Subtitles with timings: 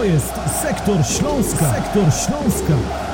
[0.00, 1.74] To jest Sektor Śląska.
[1.74, 3.09] Sektor Śląska.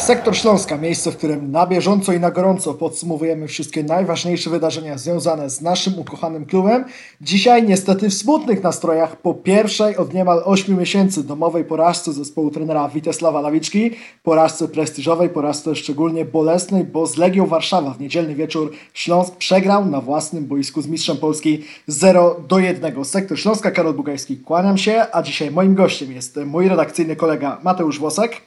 [0.00, 5.50] Sektor Śląska, miejsce, w którym na bieżąco i na gorąco podsumowujemy wszystkie najważniejsze wydarzenia związane
[5.50, 6.84] z naszym ukochanym klubem.
[7.20, 12.88] Dzisiaj niestety w smutnych nastrojach po pierwszej od niemal 8 miesięcy domowej porażce zespołu trenera
[12.88, 13.90] Witesława Lawiczki,
[14.22, 20.00] porażce prestiżowej, porażce szczególnie bolesnej, bo z Legią Warszawa w niedzielny wieczór Śląsk przegrał na
[20.00, 23.04] własnym boisku z mistrzem Polski 0 do 1.
[23.04, 27.98] Sektor Śląska, Karol Bugajski, kłaniam się, a dzisiaj moim gościem jest mój redakcyjny kolega Mateusz
[27.98, 28.42] Włosek.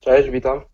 [0.00, 0.71] Cześć, witam.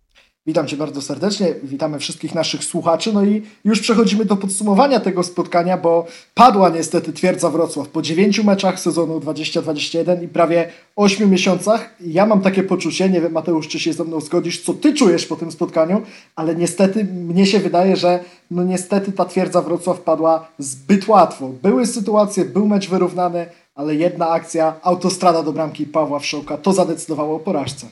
[0.48, 3.12] Witam Cię bardzo serdecznie, witamy wszystkich naszych słuchaczy.
[3.12, 8.44] No i już przechodzimy do podsumowania tego spotkania, bo padła niestety twierdza Wrocław po dziewięciu
[8.44, 11.94] meczach sezonu 2021 i prawie ośmiu miesiącach.
[12.00, 15.26] Ja mam takie poczucie, nie wiem Mateusz, czy się ze mną zgodzisz, co Ty czujesz
[15.26, 16.02] po tym spotkaniu,
[16.36, 21.48] ale niestety mnie się wydaje, że no niestety ta twierdza Wrocław padła zbyt łatwo.
[21.62, 27.36] Były sytuacje, był mecz wyrównany, ale jedna akcja, autostrada do bramki Pawła Wszołka, to zadecydowało
[27.36, 27.86] o porażce.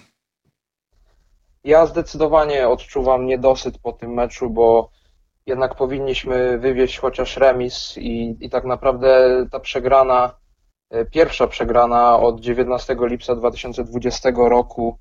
[1.67, 4.91] Ja zdecydowanie odczuwam niedosyt po tym meczu, bo
[5.47, 10.35] jednak powinniśmy wywieźć chociaż remis i, i tak naprawdę ta przegrana,
[10.91, 14.99] e, pierwsza przegrana od 19 lipca 2020 roku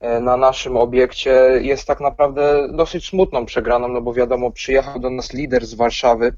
[0.00, 5.10] e, na naszym obiekcie jest tak naprawdę dosyć smutną przegraną, no bo wiadomo, przyjechał do
[5.10, 6.36] nas lider z Warszawy,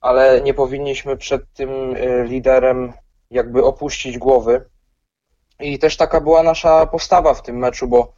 [0.00, 2.92] ale nie powinniśmy przed tym e, liderem
[3.30, 4.64] jakby opuścić głowy.
[5.60, 8.12] I też taka była nasza postawa w tym meczu, bo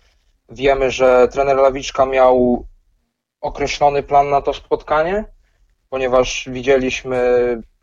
[0.49, 2.67] Wiemy, że trener Lawiczka miał
[3.41, 5.25] określony plan na to spotkanie,
[5.91, 7.19] ponieważ widzieliśmy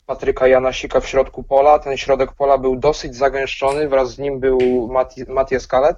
[0.05, 1.79] Patryka Janasika w środku pola.
[1.79, 4.89] Ten środek pola był dosyć zagęszczony, wraz z nim był
[5.27, 5.97] Matias Kalet.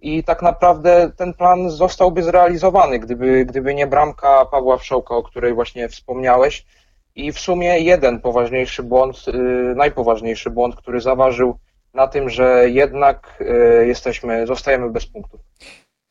[0.00, 5.54] I tak naprawdę ten plan zostałby zrealizowany, gdyby, gdyby nie bramka Pawła Wszołka, o której
[5.54, 6.66] właśnie wspomniałeś.
[7.14, 11.58] I w sumie jeden poważniejszy błąd, yy, najpoważniejszy błąd, który zaważył
[11.98, 15.40] na tym, że jednak y, jesteśmy, zostajemy bez punktów.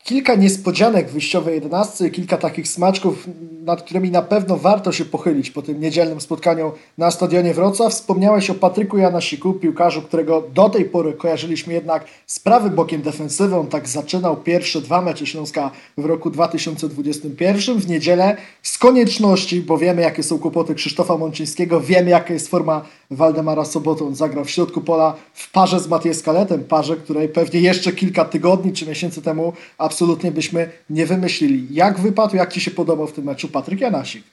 [0.04, 3.26] Kilka niespodzianek w wyjściowej 11, kilka takich smaczków,
[3.68, 7.92] nad którymi na pewno warto się pochylić po tym niedzielnym spotkaniu na stadionie Wrocław.
[7.92, 13.56] Wspomniałeś o Patryku Janasiku, piłkarzu, którego do tej pory kojarzyliśmy jednak z prawym bokiem defensywy.
[13.56, 17.78] On tak zaczynał pierwsze dwa mecze Śląska w roku 2021.
[17.78, 22.82] W niedzielę z konieczności, bo wiemy jakie są kłopoty Krzysztofa Mączyńskiego, wiemy jaka jest forma
[23.10, 24.06] Waldemara Sobotu.
[24.06, 28.24] On zagrał w środku pola w parze z Matiem Skaletem, parze, której pewnie jeszcze kilka
[28.24, 31.66] tygodni czy miesięcy temu absolutnie byśmy nie wymyślili.
[31.70, 34.24] Jak wypadł, jak Ci się podobał w tym meczu Patryk Janasik?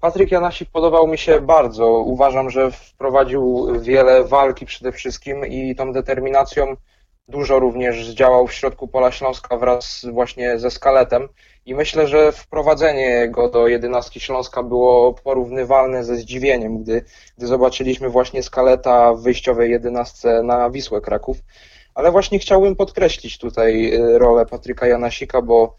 [0.00, 1.88] Patryk Janasik podobał mi się bardzo.
[1.88, 6.76] Uważam, że wprowadził wiele walki przede wszystkim i tą determinacją
[7.28, 11.28] dużo również zdziałał w środku pola Śląska wraz właśnie ze Skaletem
[11.66, 17.04] i myślę, że wprowadzenie go do jedenastki Śląska było porównywalne ze zdziwieniem, gdy,
[17.38, 21.36] gdy zobaczyliśmy właśnie Skaleta w wyjściowej jedenastce na Wisłę Kraków.
[21.94, 25.76] Ale właśnie chciałbym podkreślić tutaj y, rolę Patryka Janasika, bo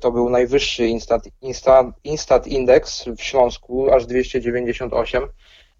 [0.00, 5.28] to był najwyższy Instat, Instat, Instat Index w Śląsku, aż 298,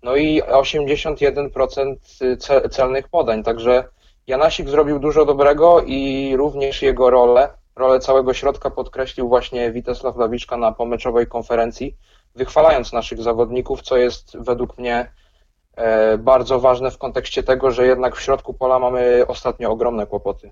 [0.03, 1.97] no i 81%
[2.71, 3.85] celnych podań, także
[4.27, 10.57] Janasik zrobił dużo dobrego i również jego rolę, rolę całego środka podkreślił właśnie Witesław Lawiczka
[10.57, 11.97] na pomeczowej konferencji,
[12.35, 15.13] wychwalając naszych zawodników, co jest według mnie
[15.77, 20.51] e, bardzo ważne w kontekście tego, że jednak w środku pola mamy ostatnio ogromne kłopoty.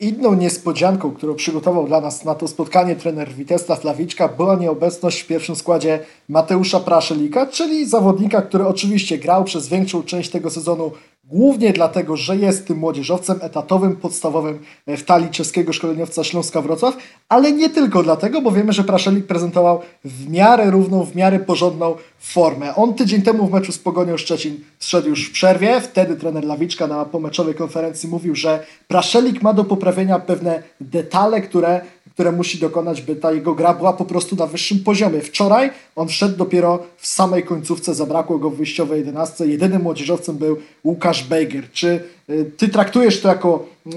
[0.00, 5.26] Inną niespodzianką, którą przygotował dla nas na to spotkanie trener Witesław Lawiczka była nieobecność w
[5.26, 10.92] pierwszym składzie Mateusza Praszelika, czyli zawodnika, który oczywiście grał przez większą część tego sezonu
[11.30, 16.96] Głównie dlatego, że jest tym młodzieżowcem etatowym, podstawowym w talii czeskiego szkoleniowca Śląska Wrocław,
[17.28, 21.94] ale nie tylko dlatego, bo wiemy, że Praszelik prezentował w miarę równą, w miarę porządną
[22.18, 22.74] formę.
[22.74, 25.80] On tydzień temu w meczu z Pogonią Szczecin zszedł już w przerwie.
[25.80, 31.80] Wtedy trener Lawiczka na pomeczowej konferencji mówił, że Praszelik ma do poprawienia pewne detale, które
[32.10, 35.20] które musi dokonać, by ta jego gra była po prostu na wyższym poziomie.
[35.20, 39.46] Wczoraj on wszedł dopiero w samej końcówce, zabrakło go w wyjściowej 11.
[39.46, 41.70] Jedynym młodzieżowcem był Łukasz Bejger.
[41.72, 43.90] Czy y, ty traktujesz to jako y,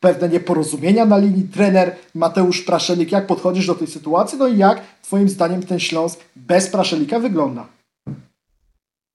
[0.00, 3.12] pewne nieporozumienia na linii trener Mateusz Praszelik?
[3.12, 4.38] Jak podchodzisz do tej sytuacji?
[4.38, 7.66] No i jak twoim zdaniem ten Śląsk bez Praszelika wygląda?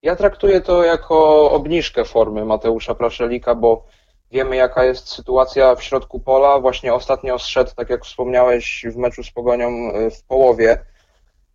[0.04, 3.86] Ja traktuję to jako obniżkę formy Mateusza Praszelika, bo
[4.32, 6.60] Wiemy, jaka jest sytuacja w środku pola.
[6.60, 10.86] Właśnie ostatnio zszedł, tak jak wspomniałeś, w meczu z Pogonią y, w połowie.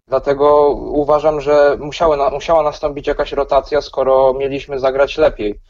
[0.09, 5.61] Dlatego uważam, że musiały, musiała nastąpić jakaś rotacja, skoro mieliśmy zagrać lepiej.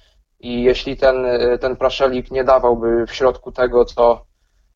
[0.41, 4.27] I jeśli ten, y, ten Praszelik nie dawałby w środku tego, co,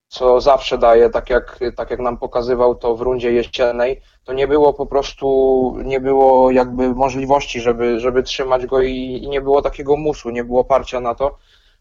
[0.09, 4.49] co zawsze daje, tak jak, tak jak nam pokazywał to w rundzie jesiennej, to nie
[4.49, 9.63] było po prostu, nie było jakby możliwości, żeby, żeby trzymać go i, i nie było
[9.63, 11.39] takiego musu, nie było parcia na to,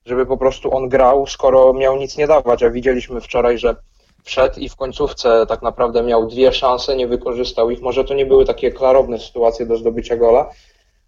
[0.07, 3.75] żeby po prostu on grał, skoro miał nic nie dawać, a widzieliśmy wczoraj, że
[4.23, 7.81] wszedł i w końcówce tak naprawdę miał dwie szanse, nie wykorzystał ich.
[7.81, 10.49] Może to nie były takie klarowne sytuacje do zdobycia gola,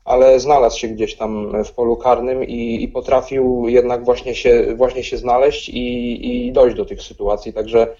[0.05, 5.03] ale znalazł się gdzieś tam w polu karnym i, i potrafił jednak właśnie się, właśnie
[5.03, 7.53] się znaleźć i, i dojść do tych sytuacji.
[7.53, 7.95] Także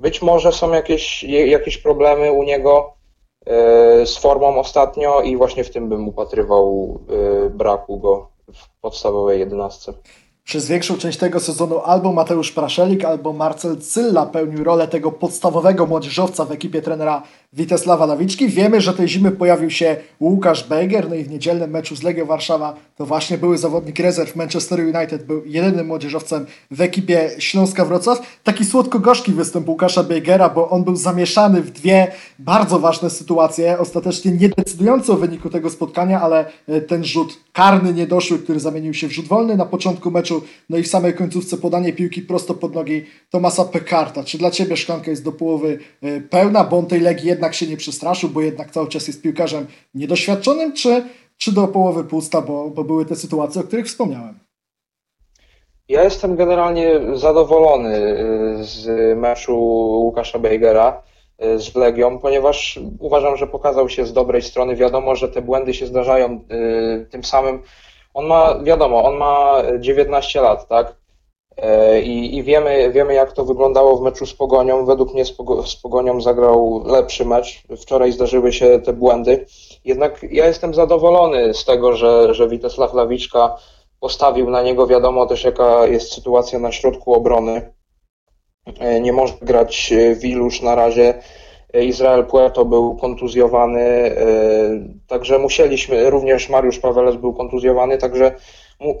[0.00, 2.94] być może są jakieś, jakieś problemy u niego
[3.46, 6.98] e, z formą ostatnio i właśnie w tym bym upatrywał
[7.46, 9.94] e, braku go w podstawowej jedenastce.
[10.44, 15.86] Przez większą część tego sezonu albo Mateusz Praszelik, albo Marcel Cylla pełnił rolę tego podstawowego
[15.86, 17.22] młodzieżowca w ekipie trenera
[17.54, 18.48] Witesława Lawicki.
[18.48, 22.26] Wiemy, że tej zimy pojawił się Łukasz Bejger, no i w niedzielnym meczu z Legią
[22.26, 28.38] Warszawa to właśnie były zawodnik rezerw Manchester United, był jedynym młodzieżowcem w ekipie Śląska Wrocław.
[28.44, 34.32] Taki słodko-gorzki występ Łukasza Bejgera, bo on był zamieszany w dwie bardzo ważne sytuacje, ostatecznie
[34.32, 39.08] nie decydujące o wyniku tego spotkania, ale e, ten rzut karny niedoszły, który zamienił się
[39.08, 42.74] w rzut wolny na początku meczu, no i w samej końcówce podanie piłki prosto pod
[42.74, 44.24] nogi Tomasa Pekarta.
[44.24, 47.54] Czy dla Ciebie szklanka jest do połowy e, pełna, bo on tej Legii jednak jednak
[47.54, 51.04] się nie przestraszył, bo jednak cały czas jest piłkarzem niedoświadczonym, czy,
[51.36, 54.38] czy do połowy pusta, bo, bo były te sytuacje, o których wspomniałem?
[55.88, 57.96] Ja jestem generalnie zadowolony
[58.60, 58.88] y, z
[59.18, 59.58] meczu
[60.04, 61.02] Łukasza Bejgera
[61.44, 64.76] y, z Legią, ponieważ uważam, że pokazał się z dobrej strony.
[64.76, 67.62] Wiadomo, że te błędy się zdarzają y, tym samym.
[68.14, 70.96] On ma, wiadomo, on ma 19 lat, tak?
[71.56, 74.84] E, I, I, wiemy, wiemy, jak to wyglądało w meczu z Pogonią.
[74.84, 77.62] Według mnie z, Pogonią zagrał lepszy mecz.
[77.76, 79.46] Wczoraj zdarzyły się te błędy.
[79.84, 83.56] Jednak ja jestem zadowolony z tego, że, że Witesław Lawiczka
[84.00, 84.86] postawił na niego.
[84.86, 87.72] Wiadomo też, jaka jest sytuacja na środku obrony.
[88.78, 91.14] E, nie może grać e, Wilusz na razie.
[91.82, 94.16] Izrael Puerto był kontuzjowany,
[95.06, 98.34] także musieliśmy, również Mariusz Paweles był kontuzjowany, także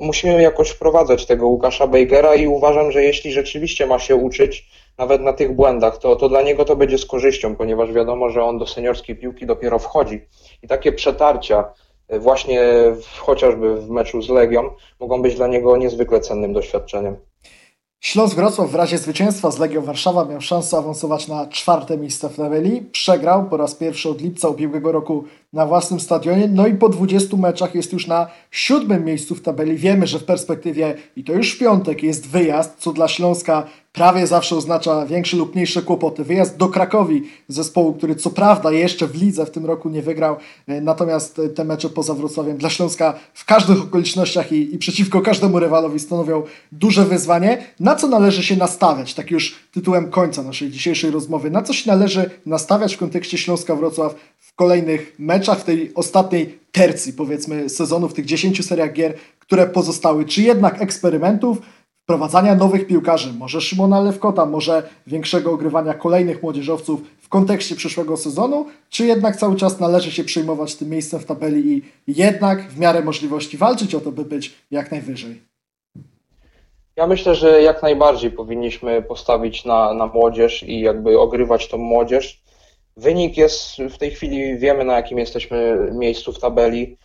[0.00, 4.68] musimy jakoś wprowadzać tego Łukasza Bejgera i uważam, że jeśli rzeczywiście ma się uczyć
[4.98, 8.44] nawet na tych błędach, to, to dla niego to będzie z korzyścią, ponieważ wiadomo, że
[8.44, 10.20] on do seniorskiej piłki dopiero wchodzi.
[10.62, 11.64] I takie przetarcia
[12.08, 12.60] e, właśnie
[13.02, 17.16] w, chociażby w meczu z Legią mogą być dla niego niezwykle cennym doświadczeniem.
[18.00, 22.36] Śląsk Wrocław w razie zwycięstwa z Legią Warszawa miał szansę awansować na czwarte miejsce w
[22.36, 22.82] tabeli.
[22.82, 25.24] Przegrał po raz pierwszy od lipca ubiegłego roku
[25.54, 26.48] na własnym stadionie.
[26.48, 29.76] No i po 20 meczach jest już na siódmym miejscu w tabeli.
[29.76, 34.26] Wiemy, że w perspektywie, i to już w piątek, jest wyjazd, co dla Śląska prawie
[34.26, 36.24] zawsze oznacza większe lub mniejsze kłopoty.
[36.24, 40.36] Wyjazd do Krakowi, zespołu, który co prawda jeszcze w lidze w tym roku nie wygrał,
[40.66, 45.58] e, natomiast te mecze poza Wrocławiem dla Śląska w każdych okolicznościach i, i przeciwko każdemu
[45.58, 46.42] rywalowi stanowią
[46.72, 47.66] duże wyzwanie.
[47.80, 51.90] Na co należy się nastawiać, tak już tytułem końca naszej dzisiejszej rozmowy, na co się
[51.90, 58.14] należy nastawiać w kontekście Śląska-Wrocław w kolejnych meczach, w tej ostatniej tercji, powiedzmy, sezonu, w
[58.14, 61.58] tych 10 seriach gier, które pozostały, czy jednak eksperymentów,
[62.02, 68.66] wprowadzania nowych piłkarzy, może Szymona Lewkota, może większego ogrywania kolejnych młodzieżowców w kontekście przyszłego sezonu,
[68.88, 73.02] czy jednak cały czas należy się przejmować tym miejscem w tabeli i jednak w miarę
[73.02, 75.42] możliwości walczyć o to, by być jak najwyżej?
[76.96, 82.43] Ja myślę, że jak najbardziej powinniśmy postawić na, na młodzież i jakby ogrywać tą młodzież.
[82.96, 86.96] Wynik jest w tej chwili, wiemy na jakim jesteśmy miejscu w tabeli.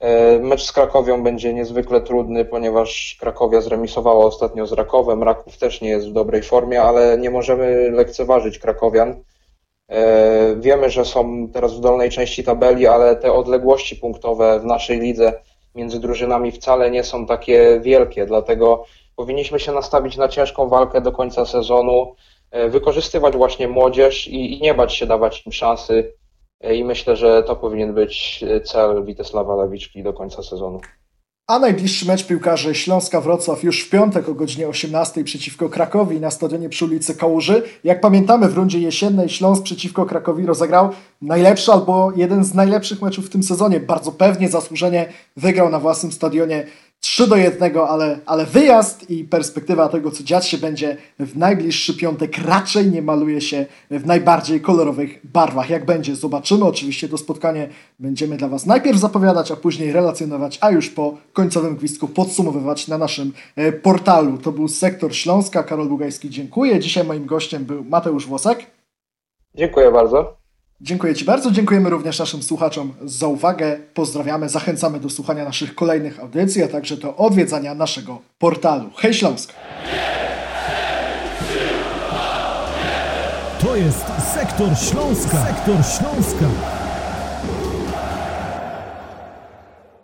[0.00, 5.22] E, mecz z Krakowią będzie niezwykle trudny, ponieważ Krakowia zremisowała ostatnio z Rakowem.
[5.22, 9.22] Raków też nie jest w dobrej formie, ale nie możemy lekceważyć Krakowian.
[9.88, 15.00] E, wiemy, że są teraz w dolnej części tabeli, ale te odległości punktowe w naszej
[15.00, 15.42] lidze
[15.74, 18.84] między drużynami wcale nie są takie wielkie, dlatego
[19.16, 22.14] powinniśmy się nastawić na ciężką walkę do końca sezonu,
[22.70, 26.12] wykorzystywać właśnie młodzież i, i nie bać się dawać im szansy
[26.74, 30.80] i myślę, że to powinien być cel Witesława Lawiczki do końca sezonu.
[31.48, 36.30] A najbliższy mecz piłkarzy Śląska Wrocław już w piątek o godzinie 18 przeciwko Krakowi na
[36.30, 37.62] stadionie przy ulicy Kałuży.
[37.84, 40.90] Jak pamiętamy w rundzie jesiennej Śląsk przeciwko Krakowi rozegrał
[41.22, 43.80] najlepszy albo jeden z najlepszych meczów w tym sezonie.
[43.80, 46.66] Bardzo pewnie zasłużenie wygrał na własnym stadionie
[47.06, 51.96] 3 do 1, ale, ale wyjazd i perspektywa tego, co dziać się będzie w najbliższy
[51.96, 55.70] piątek, raczej nie maluje się w najbardziej kolorowych barwach.
[55.70, 56.64] Jak będzie, zobaczymy.
[56.64, 61.76] Oczywiście to spotkanie będziemy dla Was najpierw zapowiadać, a później relacjonować, a już po końcowym
[61.76, 64.38] gwizdku podsumowywać na naszym e, portalu.
[64.38, 65.62] To był Sektor Śląska.
[65.62, 66.80] Karol Bugajski, dziękuję.
[66.80, 68.66] Dzisiaj moim gościem był Mateusz Włosek.
[69.54, 70.45] Dziękuję bardzo.
[70.80, 71.50] Dziękuję Ci bardzo.
[71.50, 73.78] Dziękujemy również naszym słuchaczom za uwagę.
[73.94, 78.90] Pozdrawiamy, zachęcamy do słuchania naszych kolejnych audycji, a także do odwiedzania naszego portalu.
[78.96, 79.52] Hej Śląsk!
[83.60, 84.04] To jest
[84.34, 85.46] Sektor Śląska.
[85.46, 86.46] Sektor Śląska.